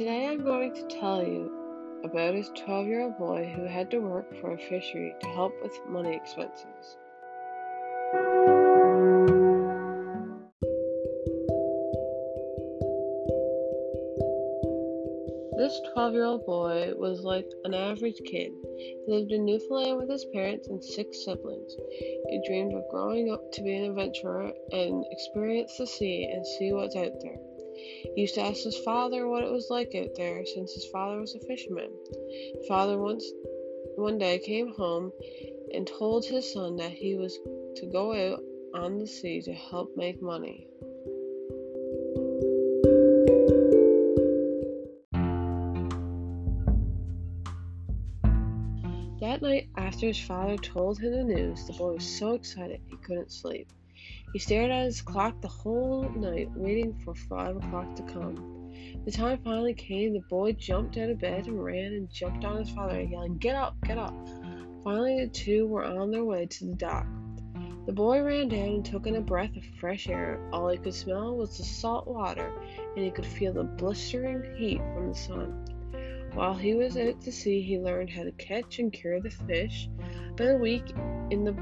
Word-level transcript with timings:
I'm 0.00 0.42
going 0.42 0.74
to 0.74 0.98
tell 0.98 1.22
you 1.22 2.00
about 2.02 2.34
a 2.34 2.42
12 2.42 2.86
year 2.88 3.02
old 3.02 3.16
boy 3.16 3.52
who 3.54 3.64
had 3.64 3.92
to 3.92 4.00
work 4.00 4.26
for 4.40 4.50
a 4.50 4.58
fishery 4.58 5.14
to 5.20 5.26
help 5.28 5.52
with 5.62 5.72
money 5.88 6.16
expenses. 6.16 6.96
This 15.56 15.80
12 15.92 16.14
year 16.14 16.24
old 16.24 16.44
boy 16.44 16.92
was 16.96 17.20
like 17.20 17.46
an 17.62 17.74
average 17.74 18.20
kid. 18.26 18.50
He 18.76 19.04
lived 19.06 19.30
in 19.30 19.44
Newfoundland 19.44 19.98
with 19.98 20.10
his 20.10 20.26
parents 20.32 20.66
and 20.66 20.82
six 20.82 21.24
siblings. 21.24 21.72
He 22.30 22.42
dreamed 22.44 22.74
of 22.74 22.82
growing 22.90 23.30
up 23.30 23.52
to 23.52 23.62
be 23.62 23.76
an 23.76 23.84
adventurer 23.84 24.52
and 24.72 25.04
experience 25.12 25.78
the 25.78 25.86
sea 25.86 26.28
and 26.34 26.44
see 26.44 26.72
what's 26.72 26.96
out 26.96 27.12
there. 27.22 27.38
He 27.76 28.22
used 28.22 28.34
to 28.34 28.42
ask 28.42 28.62
his 28.62 28.78
father 28.78 29.28
what 29.28 29.44
it 29.44 29.50
was 29.50 29.70
like 29.70 29.94
out 29.94 30.14
there 30.14 30.44
since 30.46 30.72
his 30.72 30.86
father 30.86 31.20
was 31.20 31.34
a 31.34 31.40
fisherman. 31.40 31.90
Father 32.68 32.98
once 32.98 33.30
one 33.96 34.18
day 34.18 34.38
came 34.38 34.72
home 34.72 35.12
and 35.72 35.86
told 35.86 36.24
his 36.24 36.52
son 36.52 36.76
that 36.76 36.92
he 36.92 37.16
was 37.16 37.38
to 37.76 37.86
go 37.86 38.12
out 38.12 38.40
on 38.74 38.98
the 38.98 39.06
sea 39.06 39.40
to 39.42 39.52
help 39.52 39.96
make 39.96 40.20
money. 40.22 40.66
That 49.20 49.40
night, 49.42 49.68
after 49.76 50.06
his 50.06 50.20
father 50.20 50.56
told 50.56 51.00
him 51.00 51.12
the 51.12 51.24
news, 51.24 51.66
the 51.66 51.72
boy 51.72 51.94
was 51.94 52.18
so 52.18 52.34
excited 52.34 52.80
he 52.88 52.96
couldn't 52.98 53.32
sleep. 53.32 53.68
He 54.32 54.38
stared 54.38 54.70
at 54.70 54.84
his 54.84 55.00
clock 55.00 55.40
the 55.40 55.48
whole 55.48 56.08
night, 56.10 56.50
waiting 56.56 56.92
for 57.04 57.14
five 57.14 57.56
o'clock 57.56 57.94
to 57.96 58.02
come. 58.02 58.72
The 59.04 59.10
time 59.12 59.38
finally 59.38 59.74
came, 59.74 60.12
the 60.12 60.20
boy 60.20 60.52
jumped 60.52 60.96
out 60.96 61.10
of 61.10 61.20
bed 61.20 61.46
and 61.46 61.62
ran 61.62 61.92
and 61.92 62.10
jumped 62.10 62.44
on 62.44 62.58
his 62.58 62.70
father, 62.70 63.00
yelling, 63.00 63.38
Get 63.38 63.54
up, 63.54 63.76
get 63.84 63.96
up! 63.98 64.14
Finally, 64.82 65.24
the 65.24 65.30
two 65.30 65.66
were 65.66 65.84
on 65.84 66.10
their 66.10 66.24
way 66.24 66.46
to 66.46 66.66
the 66.66 66.74
dock. 66.74 67.06
The 67.86 67.92
boy 67.92 68.22
ran 68.22 68.48
down 68.48 68.68
and 68.68 68.84
took 68.84 69.06
in 69.06 69.16
a 69.16 69.20
breath 69.20 69.56
of 69.56 69.64
fresh 69.78 70.08
air. 70.08 70.40
All 70.52 70.68
he 70.68 70.78
could 70.78 70.94
smell 70.94 71.36
was 71.36 71.56
the 71.56 71.64
salt 71.64 72.06
water, 72.06 72.52
and 72.96 73.04
he 73.04 73.10
could 73.10 73.26
feel 73.26 73.52
the 73.52 73.64
blistering 73.64 74.42
heat 74.56 74.80
from 74.94 75.08
the 75.08 75.14
sun. 75.14 75.64
While 76.32 76.54
he 76.54 76.74
was 76.74 76.96
out 76.96 77.20
to 77.22 77.32
sea, 77.32 77.62
he 77.62 77.78
learned 77.78 78.10
how 78.10 78.24
to 78.24 78.32
catch 78.32 78.78
and 78.78 78.92
cure 78.92 79.20
the 79.20 79.30
fish. 79.30 79.88
About 80.32 80.56
a 80.56 80.58
week 80.58 80.92
in 81.30 81.44
the 81.44 81.52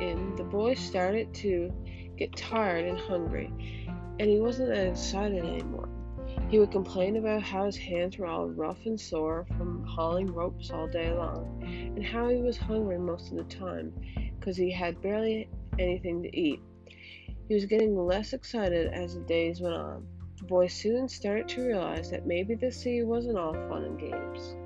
in, 0.00 0.34
the 0.36 0.44
boy 0.44 0.74
started 0.74 1.32
to 1.34 1.72
get 2.16 2.36
tired 2.36 2.84
and 2.84 2.98
hungry, 2.98 3.52
and 4.18 4.28
he 4.28 4.40
wasn't 4.40 4.72
as 4.72 4.98
excited 4.98 5.44
anymore. 5.44 5.88
He 6.48 6.58
would 6.58 6.70
complain 6.70 7.16
about 7.16 7.42
how 7.42 7.66
his 7.66 7.76
hands 7.76 8.18
were 8.18 8.26
all 8.26 8.48
rough 8.48 8.84
and 8.86 9.00
sore 9.00 9.46
from 9.56 9.84
hauling 9.84 10.32
ropes 10.32 10.70
all 10.70 10.86
day 10.86 11.12
long, 11.12 11.62
and 11.96 12.04
how 12.04 12.28
he 12.28 12.42
was 12.42 12.56
hungry 12.56 12.98
most 12.98 13.30
of 13.30 13.36
the 13.36 13.44
time 13.44 13.92
because 14.38 14.56
he 14.56 14.70
had 14.70 15.00
barely 15.02 15.48
anything 15.78 16.22
to 16.22 16.38
eat. 16.38 16.60
He 17.48 17.54
was 17.54 17.64
getting 17.64 17.96
less 17.96 18.32
excited 18.32 18.92
as 18.92 19.14
the 19.14 19.20
days 19.20 19.60
went 19.60 19.74
on. 19.74 20.06
The 20.38 20.44
boy 20.44 20.66
soon 20.66 21.08
started 21.08 21.48
to 21.48 21.66
realize 21.66 22.10
that 22.10 22.26
maybe 22.26 22.54
the 22.54 22.70
sea 22.70 23.02
wasn't 23.02 23.38
all 23.38 23.54
fun 23.68 23.84
and 23.84 23.98
games. 23.98 24.56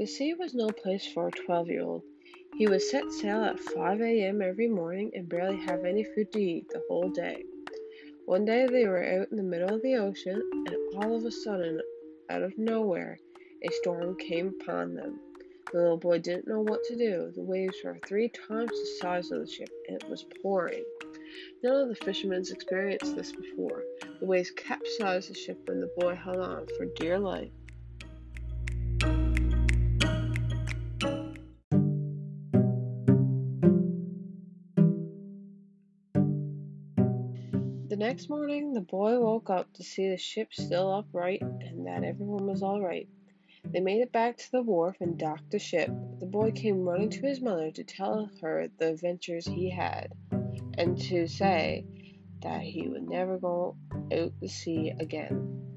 The 0.00 0.06
sea 0.06 0.32
was 0.32 0.54
no 0.54 0.72
place 0.72 1.06
for 1.12 1.28
a 1.28 1.30
12 1.30 1.68
year 1.68 1.82
old. 1.82 2.02
He 2.56 2.66
would 2.66 2.80
set 2.80 3.12
sail 3.12 3.44
at 3.44 3.60
5 3.60 4.00
a.m. 4.00 4.40
every 4.40 4.66
morning 4.66 5.10
and 5.14 5.28
barely 5.28 5.58
have 5.58 5.84
any 5.84 6.04
food 6.04 6.32
to 6.32 6.40
eat 6.40 6.70
the 6.70 6.82
whole 6.88 7.10
day. 7.10 7.44
One 8.24 8.46
day 8.46 8.66
they 8.66 8.86
were 8.86 9.04
out 9.04 9.30
in 9.30 9.36
the 9.36 9.42
middle 9.42 9.74
of 9.74 9.82
the 9.82 9.96
ocean, 9.96 10.40
and 10.66 10.74
all 10.96 11.14
of 11.14 11.26
a 11.26 11.30
sudden, 11.30 11.82
out 12.30 12.42
of 12.42 12.56
nowhere, 12.56 13.18
a 13.62 13.68
storm 13.82 14.16
came 14.16 14.54
upon 14.58 14.94
them. 14.94 15.20
The 15.70 15.80
little 15.82 15.98
boy 15.98 16.18
didn't 16.20 16.48
know 16.48 16.62
what 16.62 16.82
to 16.84 16.96
do. 16.96 17.30
The 17.36 17.42
waves 17.42 17.76
were 17.84 17.98
three 18.08 18.30
times 18.48 18.70
the 18.70 18.98
size 19.02 19.30
of 19.30 19.40
the 19.40 19.52
ship, 19.52 19.68
and 19.86 19.98
it 19.98 20.08
was 20.08 20.24
pouring. 20.40 20.82
None 21.62 21.76
of 21.76 21.88
the 21.90 21.94
fishermen 21.94 22.42
experienced 22.50 23.16
this 23.16 23.32
before. 23.32 23.84
The 24.18 24.26
waves 24.26 24.50
capsized 24.52 25.28
the 25.28 25.34
ship, 25.34 25.58
and 25.68 25.82
the 25.82 25.92
boy 25.94 26.14
held 26.14 26.40
on 26.40 26.66
for 26.78 26.86
dear 26.96 27.18
life. 27.18 27.50
Next 38.00 38.30
morning, 38.30 38.72
the 38.72 38.80
boy 38.80 39.20
woke 39.20 39.50
up 39.50 39.70
to 39.74 39.84
see 39.84 40.08
the 40.08 40.16
ship 40.16 40.54
still 40.54 40.90
upright 40.90 41.42
and 41.42 41.86
that 41.86 42.02
everyone 42.02 42.46
was 42.46 42.62
all 42.62 42.80
right. 42.80 43.06
They 43.62 43.80
made 43.80 44.00
it 44.00 44.10
back 44.10 44.38
to 44.38 44.52
the 44.52 44.62
wharf 44.62 44.96
and 45.00 45.18
docked 45.18 45.50
the 45.50 45.58
ship. 45.58 45.90
The 46.18 46.26
boy 46.26 46.50
came 46.52 46.80
running 46.80 47.10
to 47.10 47.26
his 47.26 47.42
mother 47.42 47.70
to 47.70 47.84
tell 47.84 48.30
her 48.40 48.68
the 48.78 48.92
adventures 48.92 49.46
he 49.46 49.68
had 49.68 50.14
and 50.78 50.98
to 51.02 51.28
say 51.28 51.84
that 52.40 52.62
he 52.62 52.88
would 52.88 53.06
never 53.06 53.36
go 53.36 53.76
out 54.10 54.32
to 54.40 54.48
sea 54.48 54.94
again. 54.98 55.69